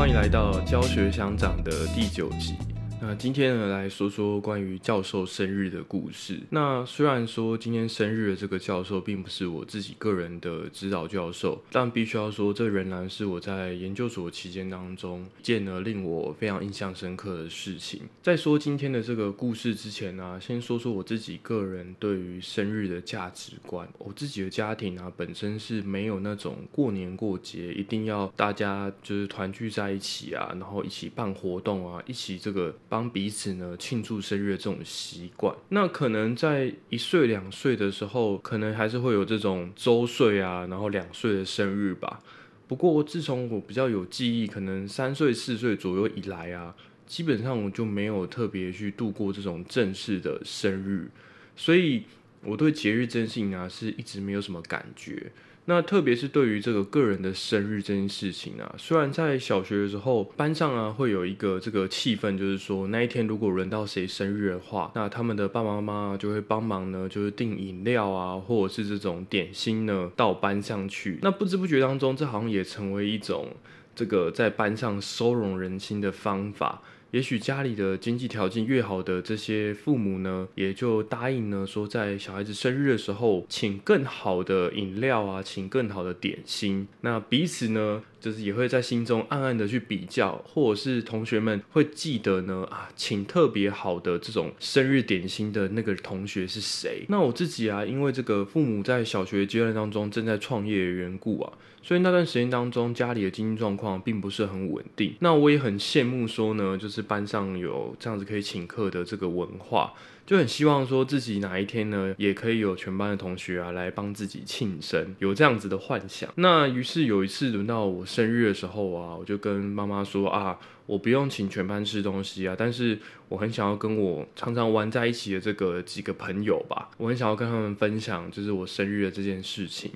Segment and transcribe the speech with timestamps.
[0.00, 2.69] 欢迎来到教学相长的第九集。
[3.02, 6.38] 那今天呢，来说说关于教授生日的故事。
[6.50, 18.02] 那虽然说今天生日的这个教授并不是我自己个人的指导教授，但必须要说，这仍然是我在研究所期间当中见了令我非常印象深刻的事情。
[18.22, 23.88] 在说今天的这个故事之前呢，先说说我自己个人对于生日的价值观。
[23.96, 32.74] 我自己的家庭啊，本身是没有那种过年过节一定要大家就是团聚在一起啊，然后一起办活动啊，一起这个。
[32.90, 42.20] 帮彼此呢庆祝生日这种习惯，那可能在一岁两岁的时候，可能还是会有这种周岁啊，然后两岁的生日吧。
[42.66, 46.74] 不过自从我比较有记忆，可能三岁四岁左右以来啊，
[47.06, 51.08] 基本上我就没有特别去度过这种正式的生日，
[51.54, 52.02] 所以
[52.42, 55.30] 我对节日征信啊，是一直没有什么感觉。
[55.66, 71.20] 那特别是对于这个个人的生日这件事情啊，虽然在小学的时候班上啊会有一个这个气氛，就是说那一天如果轮到谁生日的话，那他们的爸爸妈妈就会帮忙呢，就是订饮料啊，或者是这种点心呢到班上去。
[71.22, 73.48] 那不知不觉当中，这好像也成为一种
[73.94, 76.82] 这个在班上收容人心的方法。
[77.12, 86.86] 也许家里的经济条件越好的这些父母呢，也就答应呢，说在小孩子生日的时候，请更好的饮料啊，请更好的点心。
[87.00, 88.02] 那彼此呢？
[88.20, 97.06] 就是也会在心中暗暗的去比较，或者是同学们会记得呢啊，请特别好的这种生日点心的那个同学是谁？
[97.08, 101.50] 那我自己啊，因为这个父母在小学阶段当中正在创业的缘故啊，
[101.82, 105.14] 所以那段时间当中家里的经济状况并不是很稳定。
[105.20, 109.92] 那我也很羡慕说呢，就是班上有这样子可以请客的这个文化。
[110.26, 116.30] 就很希望说自己哪一天呢，也可以有全班的同学啊来帮自己庆生，有这样子的幻想。
[116.36, 120.56] 那于是有一次轮到我生日的时候啊，我就跟妈妈说啊，
[120.86, 122.96] 我不用请全班吃东西啊，但是
[123.28, 129.90] 我很想要跟我常常玩在一起的这个几个朋友吧，我很想要跟他们分享就是我生日的这件事情。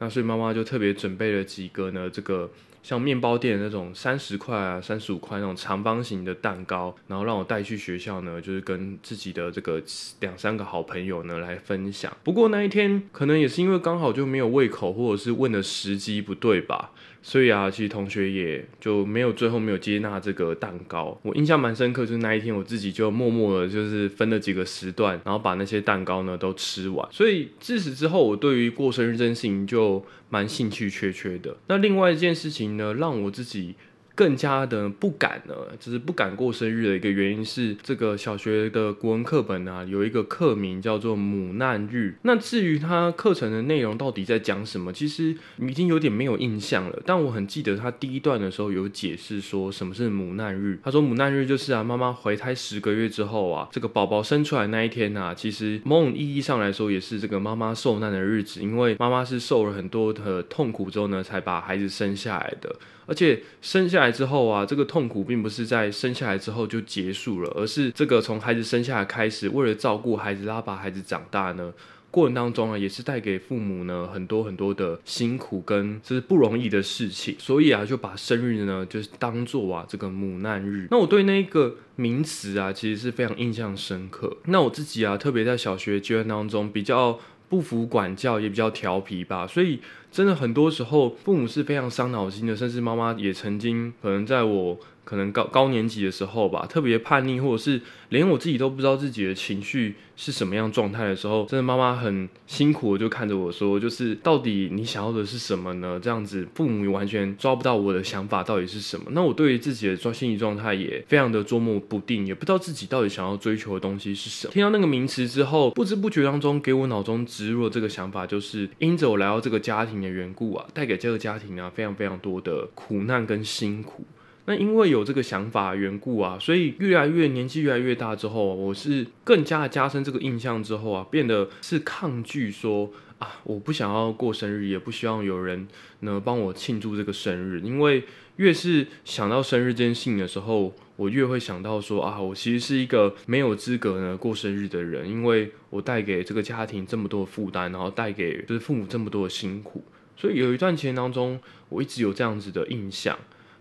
[0.00, 2.50] 那所以妈妈就特别准备了几个呢，这个。
[2.82, 9.82] 像面包店那种三十块啊、三十五块那种长方形的蛋糕，然后让我带去学校呢，就是跟自己的这个
[10.20, 12.16] 两三个好朋友呢来分享。
[12.24, 16.92] 不过那一天可能也是因为刚好就没有胃口，或者是问的时机不对吧。
[17.22, 21.18] 所以啊，其实同学也就没有最后没有接纳这个蛋糕。
[21.22, 27.08] 我印象蛮深刻，就是那一天我自己就默默的，就是分了几个时段，然后把那些蛋糕呢都吃完。
[27.10, 31.56] 所以自此之后，我对于过生日这件事情就蛮兴趣缺缺的。
[31.66, 33.74] 那另外一件事情呢，让我自己。
[34.18, 42.16] 更加的不敢呢，就是不敢过生日的一个原因是，这个小学的国文课本啊，有一个课名叫做母难日。
[42.22, 47.00] 那至于它课程的内容到底在讲什么，其实已经有点没有印象了。
[47.06, 50.80] 但我很记得他第一段的时候有解释说什么是母难日。
[50.82, 62.74] 他说母难日就是啊，妈妈怀胎十个月之后啊，这个宝宝生出来那一天啊，其实某种意义上来说也是这个妈妈受难的日子，因为妈妈是受了很多的痛苦之后呢，才把孩子生下来的。
[63.06, 71.72] 而且生下来之后啊，这个痛苦并不是在生下来之后就结束了，而是这个从孩子生下来开始，为了照顾孩子，拉把孩子长大呢，
[72.10, 77.36] 过程当中啊，也是带给父母呢很多很多的辛苦跟就是不容易的事情。
[77.38, 80.88] 所以啊，就把生日呢，就是当做啊这个母难日。
[80.90, 84.36] 那我对那个名词啊，其实是非常印象深刻。
[84.46, 87.18] 那我自己啊，特别在小学阶段当中比较。
[87.48, 94.78] 不服管教也比较调皮吧，所以真的很多时候父母是非常伤脑筋的，甚至妈妈也曾经可能在我。
[95.08, 97.80] 可能高高年级的时候吧，特别叛逆，或者是
[98.10, 105.98] 连我自己都不知道自己的情绪是什么样状态的时候，真的妈妈很辛苦，就看着我说，就是到底你想要的是什么呢？
[105.98, 109.06] 这样子，父母完全抓不到我的想法到底是什么。
[109.12, 114.52] 那我对于自己的状心理状态也非常的捉摸不定，也不知道自己到底想要追求的东西是什么。
[114.52, 124.04] 听到那个名词之后，不知不觉当中给我脑中植入了这个想法，就是因着我来到这个家庭的缘故啊，带给这个家庭啊非常非常多的苦难跟辛苦。
[124.48, 135.68] 那因为有这个想法缘故啊，所以越来越年纪越来越大之后，我是更加加深这个印象之后啊，变得是抗拒说啊，我不想要过生日，也不希望有人
[136.00, 137.60] 呢帮我庆祝这个生日。
[137.60, 138.04] 因为
[138.36, 149.84] 越是想到生日这件事情的时候，我越会想到说啊，我其实是一个没有资格呢过生日的人，因为我带给这个家庭这么多的负担，然后带给就是父母这么多的辛苦，
[150.16, 153.18] 所以有一段时间当中，我一直有这样子的印象。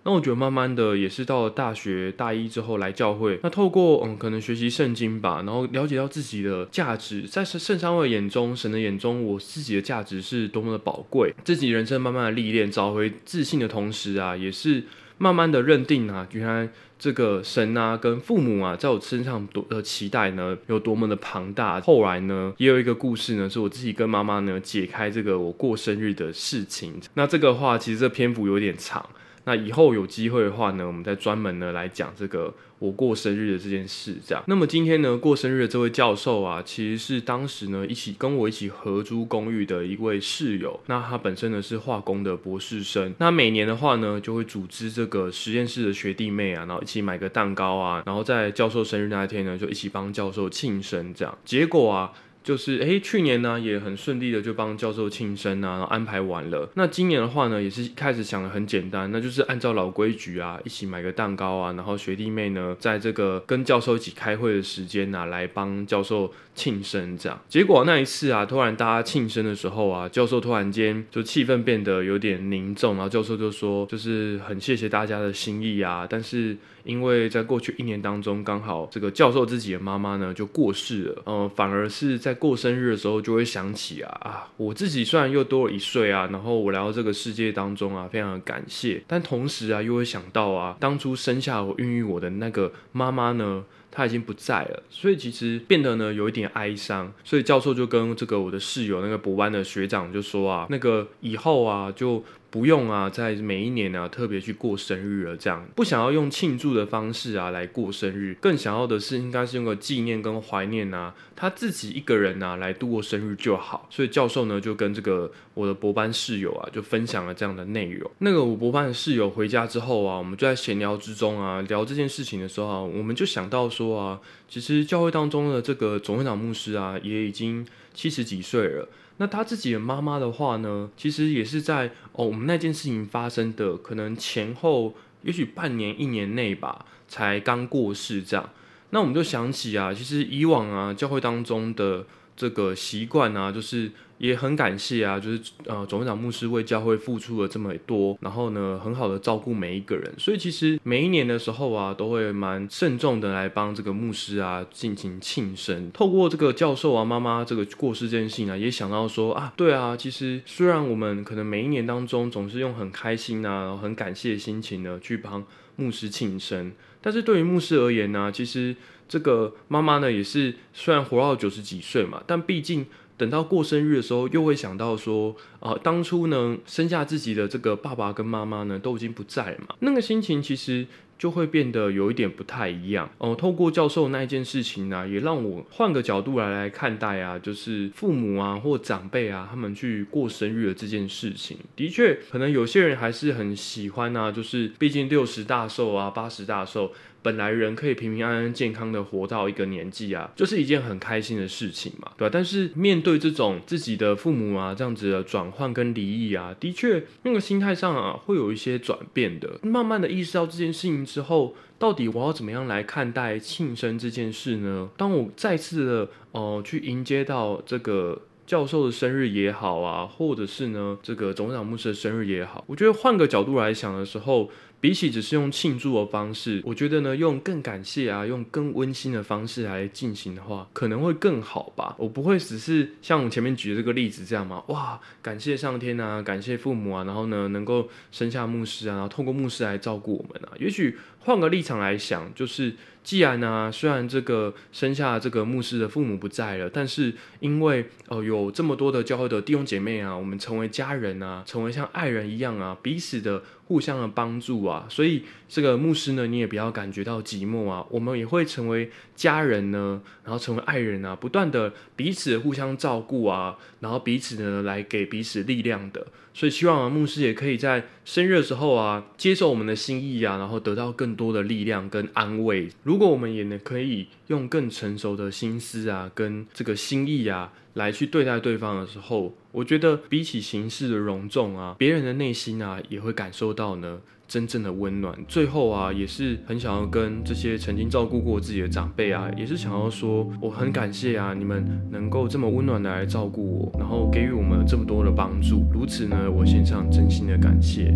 [0.08, 14.86] 那我觉得慢慢的也是到了大学大一之后来教会，那透过嗯可能学习圣经吧，然后了解到自己的价值，在圣圣三位眼中，神的眼中，我自己的价值是多么的宝贵，自己人生慢慢的历练，找回自信的同时啊，也是
[15.18, 21.82] 慢慢的认定啊，原来这个神啊跟父母啊在我身上多的期待呢有多么的庞大。
[21.82, 26.94] 后来呢，也有一个故事呢，是我自己跟妈妈呢解开这个我过生日的事情。
[27.16, 29.06] 那这个话其实这篇幅有点长。
[29.48, 34.18] 那以后有机会的话呢，我们再专门呢来讲这个我过生日的这件事。
[34.24, 40.78] 这样，那么今天呢过生日的这位教授啊，其实是当时呢一起跟我一起合租公寓的一位室友。
[40.88, 43.16] 那他本身呢是化工的博士生。
[43.20, 51.14] 那每年的话呢，就会组织这个实验室的学弟妹啊，然后一起买个蛋糕啊，然后在教授生日那一天呢，就一起帮教授庆生。
[51.14, 52.12] 这样，结果啊。
[52.48, 56.70] 就是哎，去年呢也很顺利的就帮教授庆生啊，然后安排完了。
[56.76, 67.38] 那今年的话呢，也是开始想的很简单，那就是按照老规矩啊，一起买个蛋糕啊，然后学弟妹呢，在这个跟教授一起开会的时间啊，来帮教授庆生这样。
[67.50, 76.56] 结果那一次啊，突然大家庆生的时候啊，教授突然间就气氛变得有点凝重，然后教授就说，就是很谢谢大家的心意啊，但是。
[76.88, 102.24] 因为在过去一年当中，刚好这个教授自己的妈妈呢就过世了，嗯，反而是在过生日的时候就会想起啊啊，我自己虽然又多了一岁啊，然后我来到这个世界当中啊，非常的感谢，但同时啊又会想到啊，当初生下我、孕育我的那个妈妈呢，她已经不在了，所以其实变得呢有一点哀伤，所以教授就跟这个我的室友那个博班的学长就说啊，那个以后啊就。
[102.50, 113.88] 不用啊，在每一年呢特别去过生日了，这样不想要用庆祝的方式啊来过生日，更想要的是应该是用个纪念跟怀念啊，他自己一个人啊来度过生日就好。
[113.90, 118.10] 所以教授呢就跟这个我的博班室友啊就分享了这样的内容。
[118.20, 128.88] 那个我博班的室友回家之后啊，我们就在闲聊之中啊聊这件事情的时候啊，我们就想到说啊，其实教会当中的这个总会长牧师啊也已经七十几岁了。
[129.18, 138.50] 那他自己的妈妈的话呢，其实也是在哦，我们那件事情发生的可能前后，也许半年、一年内吧，才刚过世这样。
[138.92, 142.06] 那我们就想起啊，其实以往啊，教会当中的
[142.36, 143.92] 这个习惯啊，就是。
[144.18, 155.92] 也很感谢啊，就是呃，总会长牧师为教会付出了这么多，然后呢，很好的照顾每一个人，所以其实每一年的时候啊，都会蛮慎重的来帮这个牧师啊进行庆生。
[155.92, 166.72] 透过这个教授啊妈妈这个过世这件事情啊，也想到说啊，对啊，其实虽然我们可能每一年当中总是用很开心啊、很感谢的心情呢去帮牧师庆生，
[167.02, 168.76] 但是对于牧师而言呢，其实
[169.08, 172.88] 这个妈妈呢也是虽然活到九十几岁嘛，但毕竟。
[173.18, 180.86] 等到过生日的时候，又会想到说，啊，当初呢生下自己的这个爸爸跟妈妈呢都已经不在了嘛，那个心情其实
[181.18, 183.10] 就会变得有一点不太一样。
[183.18, 196.92] 哦，透过教授那一件事情呢，也让我换个角度来来看待啊，就是父母啊或长辈啊，他们去过生日的这件事情，的确可能有些人还是很喜欢啊，就是毕竟六十大寿啊，八十大寿。
[197.28, 202.30] 本来人可以平平安安、健康的活到一个年纪啊，就是一件很开心的事情嘛，对吧？
[202.32, 209.60] 但是面对这种自己的父母啊，这样子的转换跟离异啊，的确那个心态上啊，会有一些转变的。
[209.62, 214.90] 慢慢的意识到这件事情之后，到底我要怎么样来看待庆生这件事呢？
[214.96, 224.50] 当我再次的哦去迎接到这个教授的生日也好啊，或者是呢这个总长牧师的生日也好，我觉得换个角度来想的时候。
[224.80, 231.96] 比起只是用庆祝的方式，我觉得呢，用更感谢啊，用更温馨的方式来进行的话，可能会更好吧。
[231.98, 240.54] 我不会只是像我前面举的这个例子这样嘛，哇，感谢上天啊，感谢父母啊，然后呢，能够生下牧师啊，然后透过牧师来照顾我们啊。
[240.60, 242.76] 也许换个立场来想，就是
[243.08, 253.42] 既然呢，虽然这个生下这个牧师的父母不在了，但是因为呃有这么多的教会的弟兄姐妹啊，我们成为家人啊，成为像爱人一样啊，彼此的。
[253.68, 257.86] 互相的帮助啊，所以这个牧师呢，你也不要感觉到寂寞啊。
[257.90, 266.08] 我们也会成为家人呢，然后成为爱人啊，不断的彼此互相照顾啊，然后彼此呢来给彼此力量的。
[266.34, 272.70] 所以希望啊，牧师也可以在生日的时候啊，接受我们的心意啊，然后得到更多的力量跟安慰。
[272.84, 277.52] 如果我们也能可以用更成熟的心思啊，跟这个心意啊。
[277.78, 285.16] 来去对待对方的时候，我觉得比起形式的隆重啊，别人的内心啊也会感受到呢真正的温暖。
[285.28, 297.94] 最后啊，也是很想要跟这些曾经照顾过自己的长辈啊，也是想要说，我很感谢啊，你们能够这么温暖的来照顾我，然后给予我们这么多的帮助，如此呢，我献上真心的感谢。